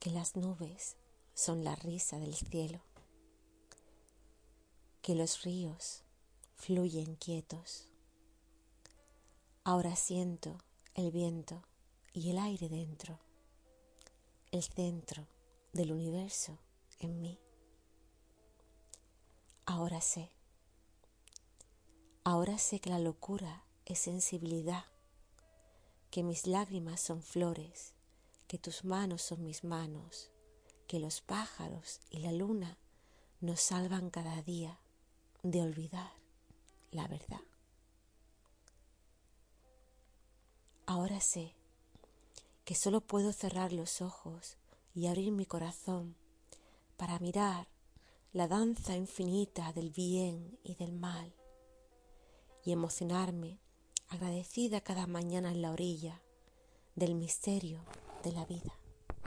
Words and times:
que 0.00 0.10
las 0.10 0.34
nubes 0.34 0.96
son 1.34 1.62
la 1.62 1.76
risa 1.76 2.18
del 2.18 2.34
cielo, 2.34 2.80
que 5.02 5.14
los 5.14 5.42
ríos 5.42 6.02
fluyen 6.56 7.16
quietos. 7.16 7.86
Ahora 9.62 9.94
siento 9.96 10.56
el 10.94 11.10
viento 11.10 11.62
y 12.14 12.30
el 12.30 12.38
aire 12.38 12.70
dentro, 12.70 13.18
el 14.52 14.62
centro 14.62 15.28
del 15.74 15.92
universo 15.92 16.58
en 16.98 17.20
mí. 17.20 17.38
Ahora 19.66 20.00
sé. 20.00 20.30
Ahora 22.24 22.56
sé 22.56 22.80
que 22.80 22.88
la 22.88 22.98
locura 22.98 23.64
es 23.84 23.98
sensibilidad, 23.98 24.86
que 26.10 26.22
mis 26.22 26.46
lágrimas 26.46 27.00
son 27.00 27.22
flores, 27.22 27.92
que 28.50 28.58
tus 28.58 28.84
manos 28.84 29.22
son 29.22 29.44
mis 29.44 29.62
manos, 29.62 30.32
que 30.88 30.98
los 30.98 31.20
pájaros 31.20 32.00
y 32.10 32.18
la 32.18 32.32
luna 32.32 32.78
nos 33.40 33.60
salvan 33.60 34.10
cada 34.10 34.42
día 34.42 34.80
de 35.44 35.62
olvidar 35.62 36.10
la 36.90 37.06
verdad. 37.06 37.42
Ahora 40.84 41.20
sé 41.20 41.54
que 42.64 42.74
solo 42.74 43.00
puedo 43.00 43.32
cerrar 43.32 43.72
los 43.72 44.02
ojos 44.02 44.56
y 44.96 45.06
abrir 45.06 45.30
mi 45.30 45.46
corazón 45.46 46.16
para 46.96 47.20
mirar 47.20 47.68
la 48.32 48.48
danza 48.48 48.96
infinita 48.96 49.72
del 49.74 49.90
bien 49.90 50.58
y 50.64 50.74
del 50.74 50.90
mal 50.90 51.32
y 52.64 52.72
emocionarme 52.72 53.60
agradecida 54.08 54.80
cada 54.80 55.06
mañana 55.06 55.52
en 55.52 55.62
la 55.62 55.70
orilla 55.70 56.20
del 56.96 57.14
misterio 57.14 57.84
de 58.22 58.32
la 58.32 58.44
vida. 58.44 58.79